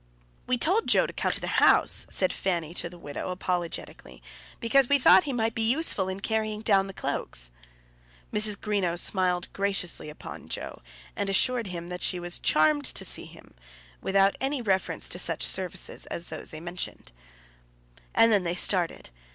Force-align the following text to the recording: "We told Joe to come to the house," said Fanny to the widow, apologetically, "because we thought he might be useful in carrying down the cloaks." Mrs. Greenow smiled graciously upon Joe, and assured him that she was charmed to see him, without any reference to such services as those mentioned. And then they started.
"We 0.47 0.57
told 0.57 0.87
Joe 0.87 1.05
to 1.05 1.13
come 1.13 1.29
to 1.31 1.39
the 1.39 1.45
house," 1.61 2.07
said 2.09 2.33
Fanny 2.33 2.73
to 2.73 2.89
the 2.89 2.97
widow, 2.97 3.29
apologetically, 3.29 4.23
"because 4.59 4.89
we 4.89 4.97
thought 4.97 5.25
he 5.25 5.31
might 5.31 5.53
be 5.53 5.61
useful 5.61 6.09
in 6.09 6.21
carrying 6.21 6.61
down 6.63 6.87
the 6.87 6.93
cloaks." 6.95 7.51
Mrs. 8.33 8.55
Greenow 8.59 8.97
smiled 8.97 9.53
graciously 9.53 10.09
upon 10.09 10.49
Joe, 10.49 10.81
and 11.15 11.29
assured 11.29 11.67
him 11.67 11.89
that 11.89 12.01
she 12.01 12.19
was 12.19 12.39
charmed 12.39 12.85
to 12.85 13.05
see 13.05 13.25
him, 13.25 13.53
without 14.01 14.35
any 14.41 14.59
reference 14.59 15.07
to 15.09 15.19
such 15.19 15.43
services 15.43 16.07
as 16.07 16.29
those 16.29 16.51
mentioned. 16.51 17.11
And 18.15 18.31
then 18.31 18.41
they 18.41 18.55
started. 18.55 19.11